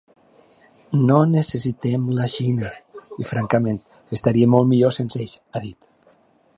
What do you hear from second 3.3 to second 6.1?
francament, estaríem molt millor sense ells, ha dit.